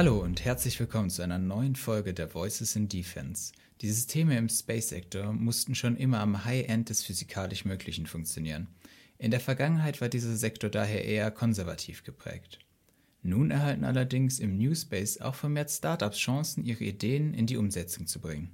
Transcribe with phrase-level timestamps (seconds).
[0.00, 3.52] Hallo und herzlich willkommen zu einer neuen Folge der Voices in Defense.
[3.82, 8.68] Die Systeme im Space-Sektor mussten schon immer am High-End des physikalisch Möglichen funktionieren.
[9.18, 12.60] In der Vergangenheit war dieser Sektor daher eher konservativ geprägt.
[13.22, 18.06] Nun erhalten allerdings im New Space auch vermehrt Startups Chancen, ihre Ideen in die Umsetzung
[18.06, 18.52] zu bringen.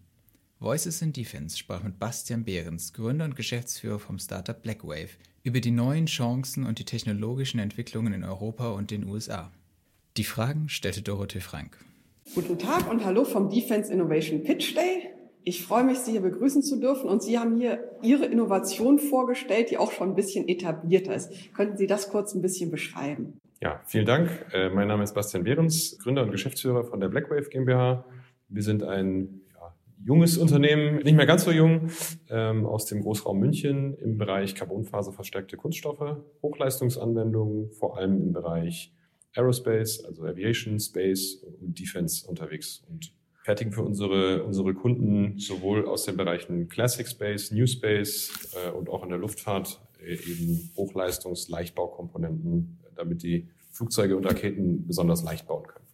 [0.59, 5.11] Voices in Defense sprach mit Bastian Behrens, Gründer und Geschäftsführer vom Startup Blackwave,
[5.45, 9.53] über die neuen Chancen und die technologischen Entwicklungen in Europa und den USA.
[10.17, 11.77] Die Fragen stellte Dorothee Frank.
[12.35, 15.11] Guten Tag und hallo vom Defense Innovation Pitch Day.
[15.45, 19.71] Ich freue mich, Sie hier begrüßen zu dürfen und Sie haben hier Ihre Innovation vorgestellt,
[19.71, 21.53] die auch schon ein bisschen etablierter ist.
[21.55, 23.39] Könnten Sie das kurz ein bisschen beschreiben?
[23.61, 24.31] Ja, vielen Dank.
[24.55, 28.07] Äh, mein Name ist Bastian Behrens, Gründer und Geschäftsführer von der Blackwave GmbH.
[28.49, 31.91] Wir sind ein ja, junges Unternehmen, nicht mehr ganz so jung,
[32.31, 38.96] ähm, aus dem Großraum München im Bereich Carbonfaserverstärkte Kunststoffe, Hochleistungsanwendungen, vor allem im Bereich
[39.37, 43.13] Aerospace, also Aviation, Space und Defense unterwegs und
[43.47, 48.89] fertigen für unsere, unsere Kunden sowohl aus den Bereichen Classic Space, New Space äh, und
[48.89, 55.65] auch in der Luftfahrt äh, eben Hochleistungs-Leichtbaukomponenten, damit die Flugzeuge und Raketen besonders leicht bauen
[55.65, 55.87] können.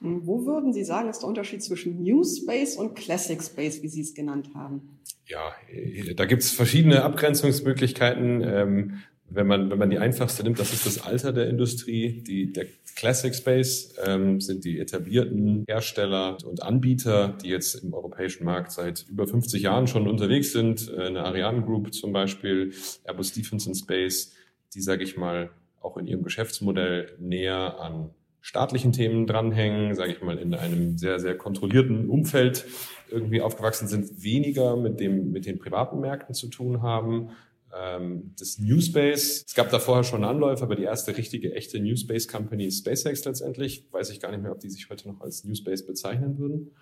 [0.00, 3.88] Hm, wo würden Sie sagen, ist der Unterschied zwischen New Space und Classic Space, wie
[3.88, 5.00] Sie es genannt haben?
[5.26, 9.02] Ja, äh, da gibt es verschiedene Abgrenzungsmöglichkeiten.
[9.32, 12.22] Wenn man, wenn man die einfachste nimmt, das ist das Alter der Industrie.
[12.26, 18.44] Die, der Classic Space ähm, sind die etablierten Hersteller und Anbieter, die jetzt im europäischen
[18.44, 20.92] Markt seit über 50 Jahren schon unterwegs sind.
[20.92, 22.72] Äh, eine Ariane Group zum Beispiel,
[23.04, 24.32] Airbus Defence Space,
[24.74, 30.22] die, sage ich mal, auch in ihrem Geschäftsmodell näher an staatlichen Themen dranhängen, sage ich
[30.22, 32.64] mal, in einem sehr, sehr kontrollierten Umfeld
[33.10, 37.30] irgendwie aufgewachsen sind, weniger mit dem, mit den privaten Märkten zu tun haben
[37.70, 39.44] das New Space.
[39.46, 42.78] Es gab da vorher schon Anläufe, aber die erste richtige, echte New Space Company ist
[42.78, 43.86] SpaceX letztendlich.
[43.92, 46.72] Weiß ich gar nicht mehr, ob die sich heute noch als New Space bezeichnen würden.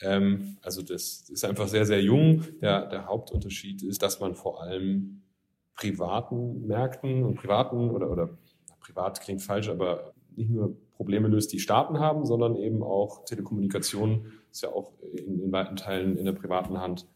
[0.00, 2.42] Ähm, also das ist einfach sehr, sehr jung.
[2.60, 5.22] Der, der Hauptunterschied ist, dass man vor allem
[5.76, 8.38] privaten Märkten und privaten oder, oder
[8.80, 14.32] privat klingt falsch, aber nicht nur Probleme löst, die Staaten haben, sondern eben auch Telekommunikation
[14.50, 17.06] ist ja auch in, in weiten Teilen in der privaten Hand.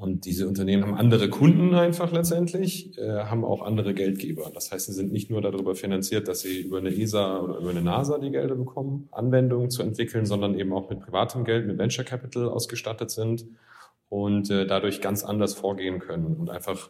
[0.00, 4.50] Und diese Unternehmen haben andere Kunden einfach letztendlich, äh, haben auch andere Geldgeber.
[4.54, 7.68] Das heißt, sie sind nicht nur darüber finanziert, dass sie über eine ESA oder über
[7.68, 11.76] eine NASA die Gelder bekommen, Anwendungen zu entwickeln, sondern eben auch mit privatem Geld, mit
[11.76, 13.44] Venture Capital ausgestattet sind
[14.08, 16.88] und äh, dadurch ganz anders vorgehen können und einfach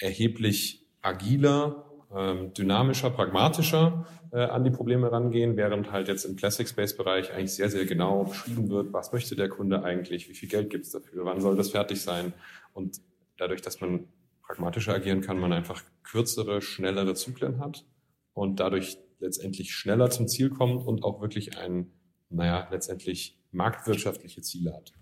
[0.00, 6.68] erheblich agiler ähm, dynamischer, pragmatischer äh, an die Probleme rangehen, während halt jetzt im Classic
[6.68, 10.48] Space Bereich eigentlich sehr, sehr genau beschrieben wird, was möchte der Kunde eigentlich, wie viel
[10.48, 12.32] Geld gibt es dafür, wann soll das fertig sein.
[12.72, 13.00] Und
[13.36, 14.08] dadurch, dass man
[14.42, 17.84] pragmatischer agieren kann, man einfach kürzere, schnellere Zyklen hat
[18.32, 21.92] und dadurch letztendlich schneller zum Ziel kommt und auch wirklich ein,
[22.30, 24.92] naja, letztendlich marktwirtschaftliche Ziele hat.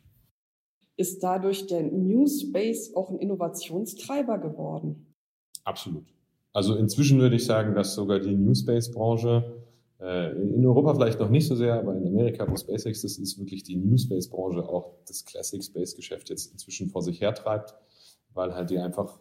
[0.96, 5.14] Ist dadurch der New Space auch ein Innovationstreiber geworden?
[5.64, 6.15] Absolut.
[6.56, 9.44] Also inzwischen würde ich sagen, dass sogar die New Space-Branche
[10.00, 13.38] äh, in Europa vielleicht noch nicht so sehr, aber in Amerika, wo SpaceX ist, ist
[13.38, 17.74] wirklich die New Space-Branche auch das Classic Space-Geschäft jetzt inzwischen vor sich hertreibt,
[18.32, 19.18] weil halt die einfach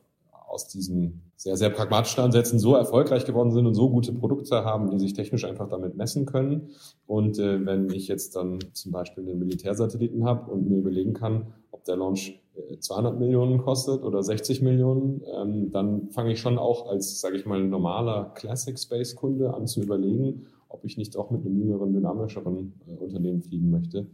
[0.48, 4.90] aus diesen sehr, sehr pragmatischen Ansätzen so erfolgreich geworden sind und so gute Produkte haben,
[4.90, 6.70] die sich technisch einfach damit messen können.
[7.06, 11.48] Und äh, wenn ich jetzt dann zum Beispiel einen Militärsatelliten habe und mir überlegen kann,
[11.72, 12.40] ob der Launch
[12.80, 17.46] 200 Millionen kostet oder 60 Millionen, ähm, dann fange ich schon auch als, sage ich
[17.46, 21.94] mal, normaler Classic Space Kunde an zu überlegen, ob ich nicht auch mit einem jüngeren,
[21.94, 24.08] dynamischeren äh, Unternehmen fliegen möchte.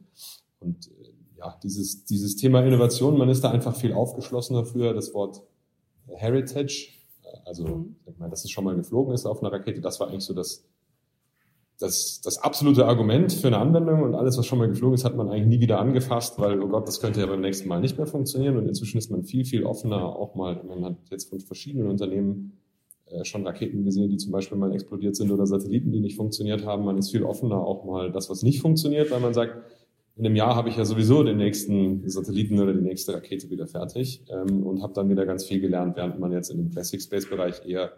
[0.60, 4.94] Und äh, ja, dieses, dieses Thema Innovation, man ist da einfach viel aufgeschlossener früher.
[4.94, 5.44] Das Wort
[6.08, 6.90] Heritage,
[7.24, 7.96] äh, also mhm.
[8.06, 10.34] sag mal, dass es schon mal geflogen ist auf einer Rakete, das war eigentlich so
[10.34, 10.66] das
[11.82, 15.16] das, das absolute Argument für eine Anwendung und alles, was schon mal geflogen ist, hat
[15.16, 17.98] man eigentlich nie wieder angefasst, weil, oh Gott, das könnte ja beim nächsten Mal nicht
[17.98, 18.58] mehr funktionieren.
[18.58, 22.60] Und inzwischen ist man viel, viel offener, auch mal, man hat jetzt von verschiedenen Unternehmen
[23.08, 26.66] äh, schon Raketen gesehen, die zum Beispiel mal explodiert sind oder Satelliten, die nicht funktioniert
[26.66, 26.86] haben.
[26.86, 29.58] Man ist viel offener, auch mal das, was nicht funktioniert, weil man sagt,
[30.18, 33.66] in einem Jahr habe ich ja sowieso den nächsten Satelliten oder die nächste Rakete wieder
[33.66, 37.02] fertig ähm, und habe dann wieder ganz viel gelernt, während man jetzt in dem Classic
[37.02, 37.92] Space Bereich eher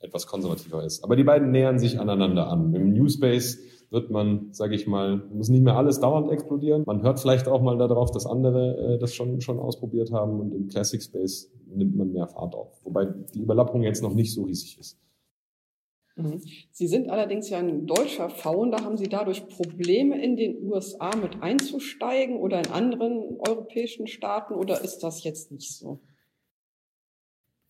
[0.00, 1.02] etwas konservativer ist.
[1.04, 2.74] Aber die beiden nähern sich aneinander an.
[2.74, 3.58] Im New Space
[3.90, 6.84] wird man, sage ich mal, muss nicht mehr alles dauernd explodieren.
[6.86, 10.52] Man hört vielleicht auch mal darauf, dass andere äh, das schon, schon ausprobiert haben und
[10.52, 12.80] im Classic Space nimmt man mehr Fahrt auf.
[12.84, 14.98] Wobei die Überlappung jetzt noch nicht so riesig ist.
[16.16, 16.40] Mhm.
[16.72, 18.78] Sie sind allerdings ja ein deutscher Founder.
[18.78, 24.82] Haben Sie dadurch Probleme, in den USA mit einzusteigen oder in anderen europäischen Staaten oder
[24.82, 26.00] ist das jetzt nicht so?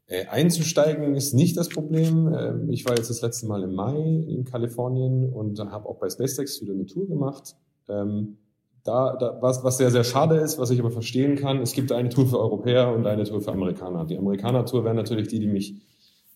[0.08, 2.32] Äh, einzusteigen ist nicht das Problem.
[2.32, 6.08] Ähm, ich war jetzt das letzte Mal im Mai in Kalifornien und habe auch bei
[6.08, 7.56] SpaceX wieder eine Tour gemacht.
[7.88, 8.36] Ähm,
[8.84, 11.90] da, da, was, was sehr, sehr schade ist, was ich aber verstehen kann, es gibt
[11.90, 14.04] eine Tour für Europäer und eine Tour für Amerikaner.
[14.04, 15.74] Die Amerikaner-Tour wäre natürlich die, die mich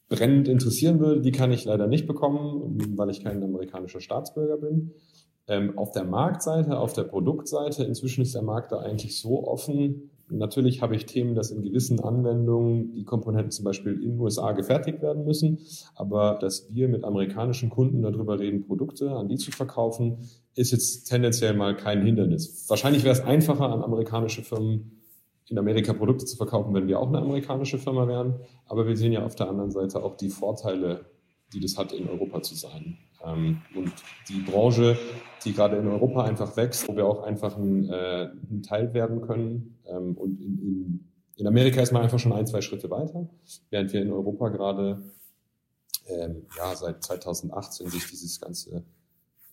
[0.09, 1.21] brennend interessieren würde.
[1.21, 4.95] Die kann ich leider nicht bekommen, weil ich kein amerikanischer Staatsbürger bin.
[5.47, 10.11] Ähm, auf der Marktseite, auf der Produktseite, inzwischen ist der Markt da eigentlich so offen,
[10.31, 14.53] Natürlich habe ich Themen, dass in gewissen Anwendungen die Komponenten zum Beispiel in den USA
[14.53, 15.59] gefertigt werden müssen,
[15.95, 20.19] aber dass wir mit amerikanischen Kunden darüber reden, Produkte an die zu verkaufen,
[20.55, 22.67] ist jetzt tendenziell mal kein Hindernis.
[22.69, 25.01] Wahrscheinlich wäre es einfacher, an amerikanische Firmen
[25.49, 29.13] in Amerika Produkte zu verkaufen, wenn wir auch eine amerikanische Firma wären, aber wir sehen
[29.13, 31.07] ja auf der anderen Seite auch die Vorteile,
[31.53, 32.99] die das hat, in Europa zu sein.
[33.25, 33.93] Ähm, und
[34.29, 34.97] die Branche,
[35.45, 39.21] die gerade in Europa einfach wächst, wo wir auch einfach ein, äh, ein Teil werden
[39.23, 39.79] können.
[39.87, 43.29] Ähm, und in, in, in, Amerika ist man einfach schon ein, zwei Schritte weiter,
[43.71, 45.03] während wir in Europa gerade
[46.07, 48.85] ähm, ja, seit 2018 sich dieses ganze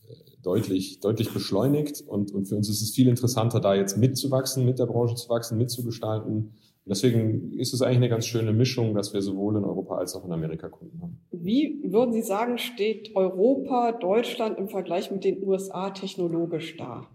[0.08, 2.02] äh, deutlich, deutlich beschleunigt.
[2.02, 5.30] Und, und für uns ist es viel interessanter, da jetzt mitzuwachsen, mit der Branche zu
[5.30, 6.54] wachsen, mitzugestalten
[6.90, 10.26] deswegen ist es eigentlich eine ganz schöne Mischung, dass wir sowohl in Europa als auch
[10.26, 11.20] in Amerika Kunden haben.
[11.32, 17.08] Wie würden Sie sagen, steht Europa, Deutschland im Vergleich mit den USA technologisch da?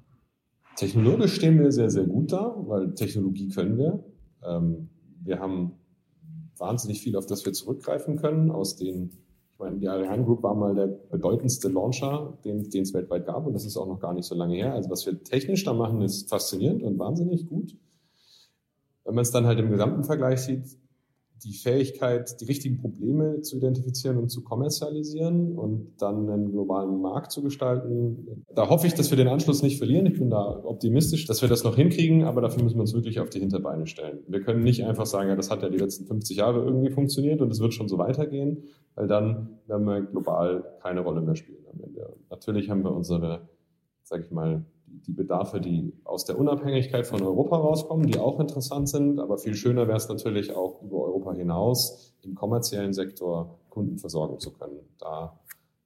[0.76, 4.04] Technologisch stehen wir sehr, sehr gut da, weil Technologie können wir.
[4.44, 4.88] Ähm,
[5.22, 5.72] wir haben
[6.56, 8.50] wahnsinnig viel, auf das wir zurückgreifen können.
[8.50, 9.10] Aus den,
[9.52, 13.46] ich meine, die Ariane Group war mal der bedeutendste Launcher, den, den es weltweit gab,
[13.46, 14.72] und das ist auch noch gar nicht so lange her.
[14.74, 17.76] Also was wir technisch da machen, ist faszinierend und wahnsinnig gut
[19.04, 20.78] wenn man es dann halt im gesamten Vergleich sieht,
[21.44, 27.32] die Fähigkeit, die richtigen Probleme zu identifizieren und zu kommerzialisieren und dann einen globalen Markt
[27.32, 28.44] zu gestalten.
[28.54, 30.06] Da hoffe ich, dass wir den Anschluss nicht verlieren.
[30.06, 33.18] Ich bin da optimistisch, dass wir das noch hinkriegen, aber dafür müssen wir uns wirklich
[33.20, 34.20] auf die Hinterbeine stellen.
[34.28, 37.40] Wir können nicht einfach sagen, ja, das hat ja die letzten 50 Jahre irgendwie funktioniert
[37.40, 38.64] und es wird schon so weitergehen,
[38.94, 42.16] weil dann werden wir global keine Rolle mehr spielen am Ende.
[42.30, 43.48] Natürlich haben wir unsere,
[44.04, 44.64] sag ich mal,
[45.06, 49.18] die Bedarfe, die aus der Unabhängigkeit von Europa rauskommen, die auch interessant sind.
[49.18, 54.38] Aber viel schöner wäre es natürlich auch über Europa hinaus im kommerziellen Sektor Kunden versorgen
[54.38, 54.80] zu können.
[54.98, 55.40] Da,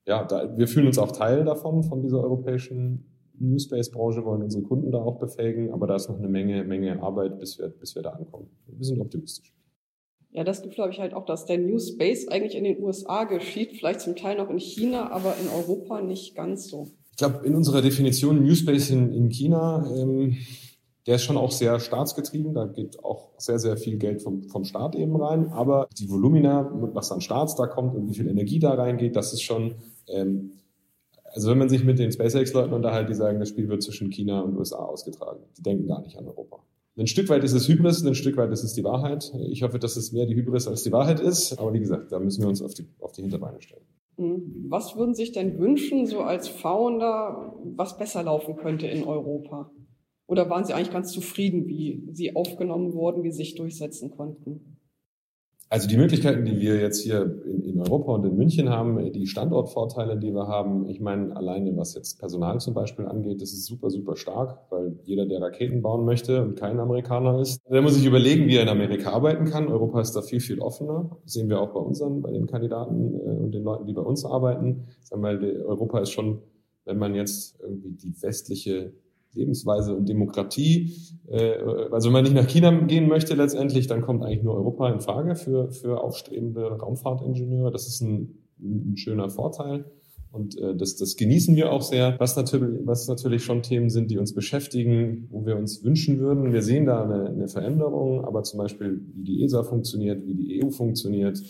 [0.06, 3.06] ja, da, wir fühlen uns auch Teil davon, von dieser europäischen
[3.38, 5.72] New Space Branche, wollen unsere Kunden da auch befähigen.
[5.72, 8.50] Aber da ist noch eine Menge, Menge Arbeit, bis wir, bis wir da ankommen.
[8.66, 9.52] Wir sind optimistisch.
[10.30, 13.24] Ja, das gibt, glaube ich, halt auch, dass der New Space eigentlich in den USA
[13.24, 17.46] geschieht, vielleicht zum Teil noch in China, aber in Europa nicht ganz so ich glaube,
[17.46, 20.36] in unserer Definition New Space in, in China, ähm,
[21.06, 22.52] der ist schon auch sehr staatsgetrieben.
[22.52, 25.48] Da geht auch sehr, sehr viel Geld vom, vom Staat eben rein.
[25.48, 29.32] Aber die Volumina, was an Staats da kommt und wie viel Energie da reingeht, das
[29.32, 29.76] ist schon,
[30.08, 30.58] ähm,
[31.32, 34.42] also wenn man sich mit den SpaceX-Leuten unterhält, die sagen, das Spiel wird zwischen China
[34.42, 35.40] und USA ausgetragen.
[35.56, 36.58] Die denken gar nicht an Europa.
[36.98, 39.32] Ein Stück weit ist es Hybris, ein Stück weit ist es die Wahrheit.
[39.48, 41.58] Ich hoffe, dass es mehr die Hybris als die Wahrheit ist.
[41.58, 43.86] Aber wie gesagt, da müssen wir uns auf die, auf die Hinterbeine stellen.
[44.16, 49.70] Was würden Sie sich denn wünschen, so als Founder, was besser laufen könnte in Europa?
[50.26, 54.75] Oder waren Sie eigentlich ganz zufrieden, wie Sie aufgenommen wurden, wie Sie sich durchsetzen konnten?
[55.68, 59.26] Also die Möglichkeiten, die wir jetzt hier in, in, Europa und in München haben, die
[59.26, 63.66] Standortvorteile, die wir haben, ich meine, alleine was jetzt Personal zum Beispiel angeht, das ist
[63.66, 67.94] super, super stark, weil jeder, der Raketen bauen möchte und kein Amerikaner ist, der muss
[67.94, 69.66] sich überlegen, wie er in Amerika arbeiten kann.
[69.66, 71.10] Europa ist da viel, viel offener.
[71.24, 74.02] Das sehen wir auch bei unseren, bei den Kandidaten äh, und den Leuten, die bei
[74.02, 74.84] uns arbeiten.
[75.02, 76.42] Sagen wir, Europa ist schon,
[76.84, 78.92] wenn man jetzt irgendwie die westliche
[79.36, 80.94] Lebensweise und Demokratie.
[81.28, 81.58] Äh,
[81.90, 85.00] also wenn man nicht nach China gehen möchte letztendlich, dann kommt eigentlich nur Europa in
[85.00, 87.70] Frage für, für aufstrebende Raumfahrtingenieure.
[87.70, 89.84] Das ist ein, ein schöner Vorteil.
[90.36, 92.16] Und äh, das, das genießen wir auch sehr.
[92.18, 96.52] Was natürlich, was natürlich schon Themen sind, die uns beschäftigen, wo wir uns wünschen würden.
[96.52, 100.62] Wir sehen da eine, eine Veränderung, aber zum Beispiel, wie die ESA funktioniert, wie die
[100.62, 101.42] EU funktioniert,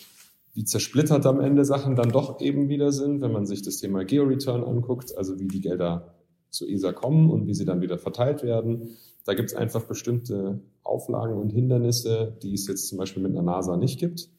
[0.55, 4.05] wie zersplittert am Ende Sachen dann doch eben wieder sind, wenn man sich das Thema
[4.05, 6.15] Geo-Return anguckt, also wie die Gelder
[6.51, 8.97] zur ESA kommen und wie sie dann wieder verteilt werden.
[9.25, 13.43] Da gibt es einfach bestimmte Auflagen und Hindernisse, die es jetzt zum Beispiel mit einer
[13.43, 14.31] NASA nicht gibt.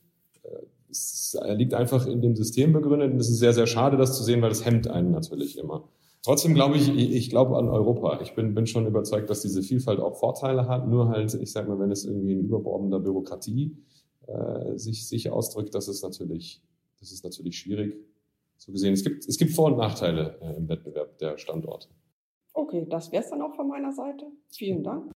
[0.43, 4.17] Äh, es liegt einfach in dem System begründet und es ist sehr, sehr schade, das
[4.17, 5.89] zu sehen, weil das hemmt einen natürlich immer.
[6.23, 8.19] Trotzdem glaube ich, ich glaube an Europa.
[8.21, 10.87] Ich bin, bin schon überzeugt, dass diese Vielfalt auch Vorteile hat.
[10.87, 13.77] Nur halt, ich sage mal, wenn es irgendwie in überbordender Bürokratie
[14.27, 16.61] äh, sich, sich ausdrückt, das ist natürlich,
[16.99, 17.95] das ist natürlich schwierig.
[18.57, 21.89] So gesehen, es gibt, es gibt Vor- und Nachteile äh, im Wettbewerb der Standorte.
[22.53, 24.25] Okay, das wäre es dann auch von meiner Seite.
[24.49, 25.11] Vielen Dank.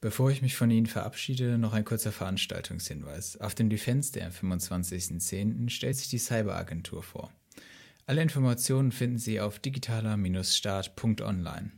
[0.00, 3.40] Bevor ich mich von Ihnen verabschiede, noch ein kurzer Veranstaltungshinweis.
[3.40, 5.70] Auf dem Defense Day am 25.10.
[5.70, 7.32] stellt sich die Cyberagentur vor.
[8.04, 11.72] Alle Informationen finden Sie auf digitaler-start.online.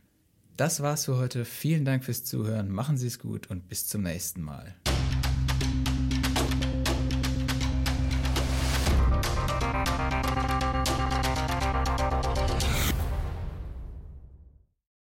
[0.57, 1.45] Das war's für heute.
[1.45, 2.69] Vielen Dank fürs Zuhören.
[2.69, 4.75] Machen Sie es gut und bis zum nächsten Mal.